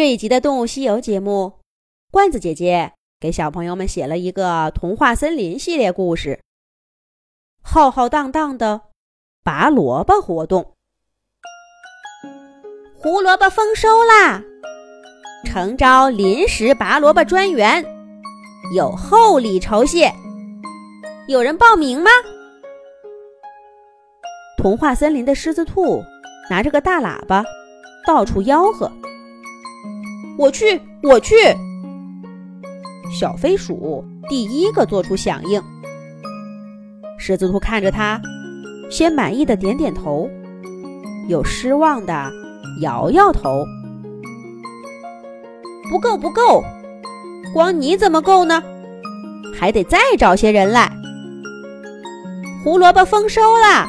[0.00, 1.58] 这一集的《动物西游》节目，
[2.10, 6.40] 罐子姐姐给小朋友们写了一个童话森林系列故事。
[7.62, 8.80] 浩浩荡荡的
[9.44, 10.72] 拔萝卜活动，
[12.96, 14.42] 胡萝卜丰收啦！
[15.44, 17.84] 诚招临时拔萝卜专员，
[18.74, 20.10] 有厚礼酬谢。
[21.28, 22.10] 有人报名吗？
[24.56, 26.02] 童话森林的狮子兔
[26.48, 27.44] 拿着个大喇叭，
[28.06, 28.90] 到处吆喝。
[30.40, 31.34] 我去，我去！
[33.12, 35.62] 小飞鼠第一个做出响应。
[37.18, 38.18] 狮子兔看着他，
[38.90, 40.30] 先满意的点点头，
[41.28, 42.32] 又失望的
[42.80, 43.66] 摇摇头。
[45.90, 46.64] 不够，不够！
[47.52, 48.62] 光你怎么够呢？
[49.54, 50.90] 还得再找些人来。
[52.64, 53.86] 胡萝卜丰收啦！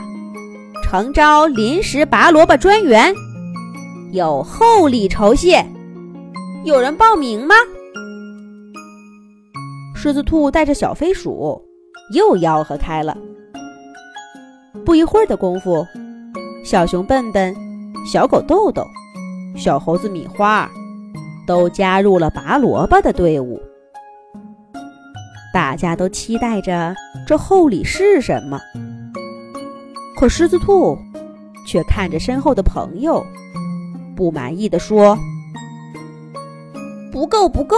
[0.83, 3.15] 诚招临时拔萝卜专员，
[4.11, 5.65] 有厚礼酬谢。
[6.63, 7.55] 有人报名吗？
[9.95, 11.59] 狮子兔带着小飞鼠
[12.13, 13.17] 又吆喝开了。
[14.85, 15.83] 不一会儿的功夫，
[16.63, 17.55] 小熊笨笨、
[18.05, 18.85] 小狗豆豆、
[19.57, 20.69] 小猴子米花
[21.47, 23.59] 都加入了拔萝卜的队伍。
[25.51, 26.95] 大家都期待着
[27.25, 28.61] 这厚礼是什么，
[30.15, 30.95] 可狮子兔
[31.65, 33.25] 却看着身后的朋友，
[34.15, 35.17] 不满意地说。
[37.11, 37.77] 不够，不够！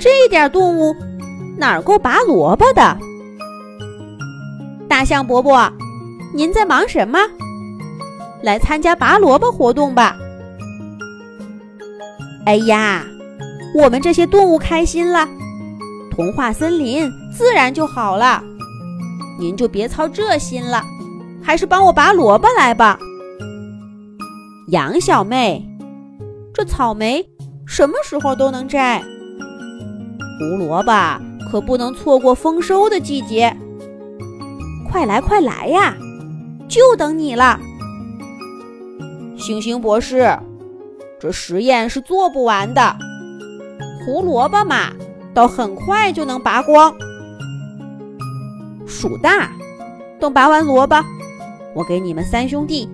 [0.00, 0.94] 这点动物
[1.58, 2.96] 哪够拔萝卜的？
[4.88, 5.70] 大象伯伯，
[6.34, 7.18] 您在忙什么？
[8.42, 10.16] 来参加拔萝卜活动吧！
[12.46, 13.04] 哎呀，
[13.74, 15.28] 我们这些动物开心了，
[16.10, 18.42] 童话森林自然就好了。
[19.38, 20.82] 您就别操这心了，
[21.42, 22.98] 还是帮我拔萝卜来吧。
[24.68, 25.62] 杨小妹，
[26.54, 27.26] 这草莓。
[27.66, 29.02] 什么时候都能摘，
[30.38, 30.92] 胡萝卜
[31.50, 33.54] 可不能错过丰收的季节。
[34.88, 35.94] 快来快来呀，
[36.68, 37.60] 就等你了。
[39.36, 40.38] 星星博士，
[41.20, 42.96] 这实验是做不完的。
[44.04, 44.92] 胡萝卜嘛，
[45.34, 46.94] 倒很快就能拔光。
[48.86, 49.50] 鼠大，
[50.18, 50.96] 等拔完萝卜，
[51.74, 52.88] 我给你们三兄弟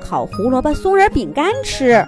[0.00, 2.04] 烤胡萝卜松仁饼干吃。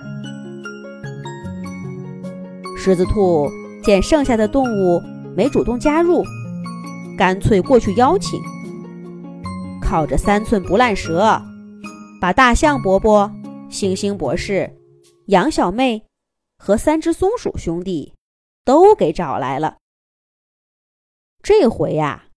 [2.82, 3.46] 狮子兔
[3.82, 5.02] 见剩下的动物
[5.36, 6.24] 没主动加入，
[7.14, 8.40] 干脆过去邀请。
[9.82, 11.42] 靠着三寸不烂舌，
[12.22, 13.30] 把大象伯伯、
[13.68, 14.74] 星星博士、
[15.26, 16.06] 羊小妹
[16.56, 18.14] 和三只松鼠兄弟
[18.64, 19.76] 都给找来了。
[21.42, 22.28] 这回呀，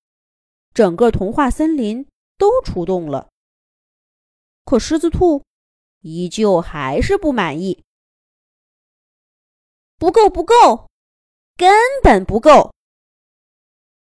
[0.74, 2.06] 整个童话森林
[2.38, 3.30] 都出动了。
[4.66, 5.42] 可狮子兔
[6.02, 7.82] 依旧还是不满意。
[10.04, 10.90] 不够，不够，
[11.56, 11.72] 根
[12.02, 12.74] 本不够！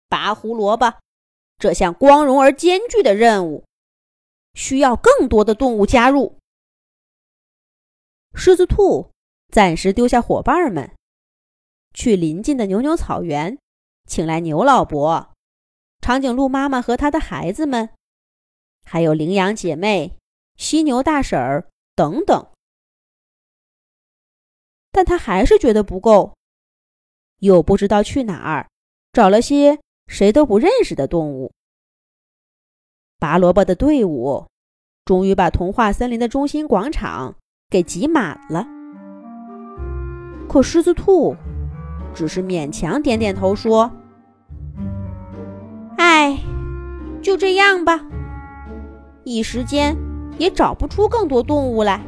[0.09, 0.95] 拔胡萝卜
[1.59, 3.67] 这项光荣而艰巨的任务，
[4.55, 6.39] 需要更多的动物加入。
[8.35, 9.11] 狮子兔
[9.53, 10.91] 暂时丢下伙伴们，
[11.93, 13.59] 去邻近的牛牛草原，
[14.09, 15.35] 请来牛老伯、
[16.01, 17.91] 长颈鹿妈妈和她的孩子们，
[18.87, 20.17] 还有羚羊姐妹、
[20.57, 22.47] 犀牛大婶儿等等。
[24.93, 26.35] 但他还是觉得不够，
[27.39, 28.69] 又不知道去哪儿
[29.13, 29.79] 找了些
[30.09, 31.53] 谁都不认识的动物。
[33.19, 34.47] 拔萝卜的队伍
[35.05, 37.37] 终于把童话森林的中心广场
[37.69, 38.67] 给挤满了，
[40.49, 41.37] 可狮子兔
[42.15, 43.91] 只是勉强点点头说
[45.99, 46.39] ：“哎，
[47.23, 48.01] 就这样吧，
[49.25, 49.97] 一时间
[50.39, 52.01] 也找不出更多动物来，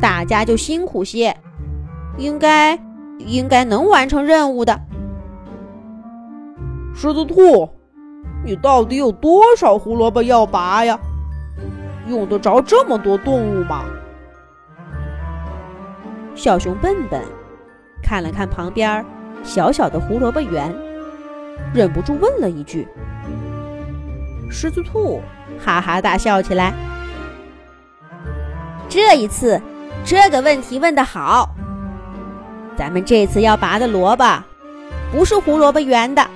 [0.00, 1.36] 大家就辛苦些。”
[2.20, 2.78] 应该，
[3.18, 4.78] 应该能完成任务的。
[6.94, 7.66] 狮子兔，
[8.44, 10.98] 你到底有多少胡萝卜要拔呀？
[12.06, 13.84] 用得着这么多动物吗？
[16.34, 17.22] 小熊笨笨
[18.02, 19.04] 看了看旁边
[19.42, 20.74] 小小的胡萝卜园，
[21.72, 22.86] 忍不住问了一句。
[24.50, 25.22] 狮子兔
[25.58, 26.74] 哈哈大笑起来。
[28.90, 29.58] 这一次，
[30.04, 31.48] 这个问题问得好。
[32.80, 34.42] 咱们这次要拔的萝卜，
[35.12, 36.26] 不是胡萝卜园的，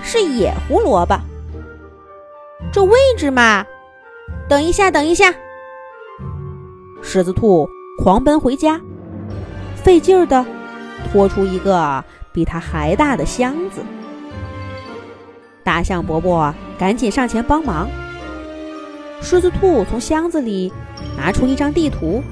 [0.00, 1.18] 是野胡萝卜。
[2.72, 3.66] 这位置嘛，
[4.48, 5.34] 等一下，等一下。
[7.02, 7.68] 狮子兔
[7.98, 8.80] 狂奔回家，
[9.74, 10.46] 费劲儿的
[11.10, 13.80] 拖出一个比它还大的箱子。
[15.64, 17.88] 大象伯伯赶紧上前帮忙。
[19.20, 20.72] 狮子兔从箱子里
[21.16, 22.22] 拿出一张地图，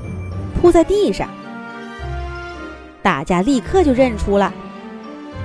[0.63, 1.29] 铺在地上。
[3.03, 4.53] 大家立刻就认出了，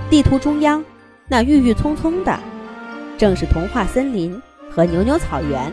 [0.09, 0.83] 地图中央
[1.27, 2.39] 那郁郁葱葱的，
[3.17, 5.71] 正是童话森林和牛牛草原。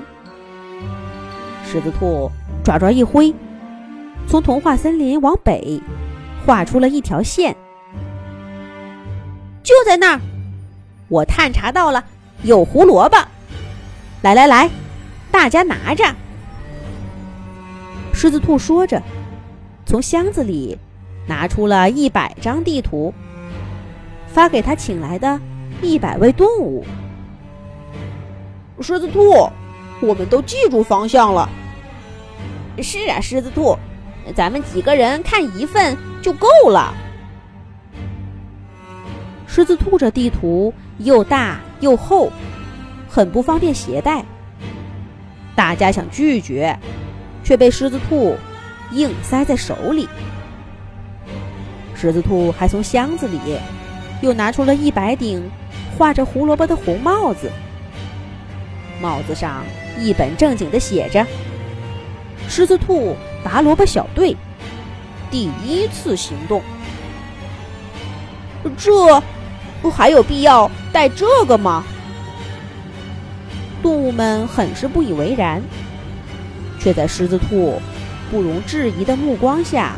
[1.65, 2.31] 狮子兔
[2.63, 3.35] 爪爪一挥，
[4.27, 5.81] 从童话森林往北
[6.45, 7.57] 画出了一条线。
[9.63, 10.21] 就在那儿，
[11.09, 12.05] 我探查到了
[12.43, 13.17] 有胡萝卜。
[14.23, 14.69] 来来来，
[15.31, 16.05] 大家拿着。
[18.13, 19.03] 狮子兔说着，
[19.87, 20.77] 从箱子里
[21.31, 23.15] 拿出了一百张地图，
[24.27, 25.41] 发给他请来的
[25.81, 26.85] 一百位动物。
[28.81, 29.49] 狮子兔，
[30.01, 31.49] 我们都记住方向了。
[32.83, 33.79] 是啊，狮子兔，
[34.35, 36.93] 咱们几个人看一份就够了。
[39.47, 42.33] 狮子兔这地图又大又厚，
[43.09, 44.25] 很不方便携带。
[45.55, 46.77] 大家想拒绝。
[47.43, 48.37] 却被狮子兔
[48.93, 50.07] 硬塞在手里。
[52.01, 53.39] 狮子兔还从箱子里
[54.23, 55.51] 又拿出了一百顶
[55.99, 57.53] 画着胡萝卜的红帽子，
[59.03, 59.67] 帽子上
[59.99, 61.27] 一本正经的写着
[62.49, 63.15] “狮子兔
[63.45, 64.35] 拔萝卜小队
[65.31, 66.63] 第一次行动”。
[68.79, 69.23] 这
[69.83, 71.85] 不还有必要带这个吗？
[73.83, 75.63] 动物们很是不以为然。
[76.79, 77.79] 却在狮子兔
[78.31, 79.97] 不容置疑的目光下，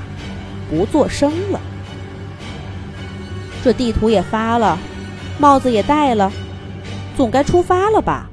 [0.68, 1.60] 不作声了。
[3.62, 4.76] 这地图也发了，
[5.38, 6.32] 帽子也戴了，
[7.16, 8.28] 总该出发了吧？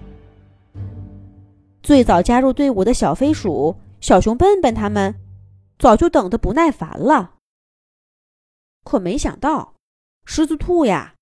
[1.83, 5.13] 最早加入队伍的小飞鼠、小熊笨笨他们，
[5.77, 7.35] 早就等得不耐烦了。
[8.83, 9.75] 可没想到，
[10.25, 11.13] 狮子兔呀，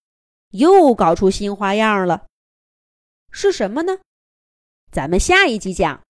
[0.51, 2.27] 又搞出新花样了。
[3.29, 3.97] 是什么呢？
[4.89, 6.06] 咱们下一集讲。